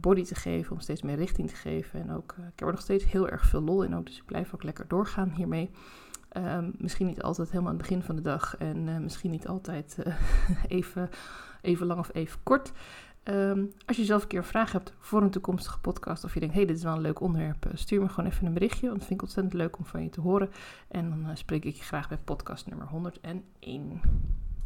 body 0.00 0.24
te 0.24 0.34
geven, 0.34 0.72
om 0.72 0.80
steeds 0.80 1.02
meer 1.02 1.16
richting 1.16 1.48
te 1.48 1.56
geven. 1.56 2.00
En 2.00 2.12
ook, 2.12 2.34
uh, 2.38 2.44
ik 2.44 2.58
heb 2.58 2.68
er 2.68 2.74
nog 2.74 2.82
steeds 2.82 3.04
heel 3.04 3.28
erg 3.28 3.46
veel 3.46 3.60
lol 3.60 3.82
in 3.82 3.94
ook, 3.94 4.06
dus 4.06 4.16
ik 4.16 4.24
blijf 4.24 4.54
ook 4.54 4.62
lekker 4.62 4.88
doorgaan 4.88 5.30
hiermee. 5.30 5.70
Um, 6.36 6.74
misschien 6.78 7.06
niet 7.06 7.22
altijd 7.22 7.50
helemaal 7.50 7.72
aan 7.72 7.78
het 7.78 7.86
begin 7.88 8.02
van 8.02 8.16
de 8.16 8.22
dag 8.22 8.56
en 8.56 8.86
uh, 8.86 8.98
misschien 8.98 9.30
niet 9.30 9.48
altijd 9.48 9.98
even, 10.68 11.08
even 11.62 11.86
lang 11.86 12.00
of 12.00 12.10
even 12.12 12.40
kort. 12.42 12.72
Um, 13.24 13.72
als 13.86 13.96
je 13.96 14.04
zelf 14.04 14.22
een 14.22 14.28
keer 14.28 14.38
een 14.38 14.44
vraag 14.44 14.72
hebt 14.72 14.92
voor 14.98 15.22
een 15.22 15.30
toekomstige 15.30 15.80
podcast 15.80 16.24
of 16.24 16.34
je 16.34 16.40
denkt, 16.40 16.54
hé, 16.54 16.60
hey, 16.60 16.68
dit 16.68 16.78
is 16.78 16.84
wel 16.84 16.94
een 16.94 17.00
leuk 17.00 17.20
onderwerp, 17.20 17.70
stuur 17.74 18.02
me 18.02 18.08
gewoon 18.08 18.30
even 18.30 18.46
een 18.46 18.52
berichtje, 18.52 18.86
want 18.86 18.98
dat 18.98 19.06
vind 19.06 19.20
ik 19.20 19.26
ontzettend 19.26 19.54
leuk 19.54 19.78
om 19.78 19.84
van 19.84 20.02
je 20.02 20.08
te 20.08 20.20
horen. 20.20 20.50
En 20.88 21.22
dan 21.22 21.36
spreek 21.36 21.64
ik 21.64 21.74
je 21.74 21.82
graag 21.82 22.08
bij 22.08 22.18
podcast 22.18 22.66
nummer 22.66 22.86
101. 22.86 24.00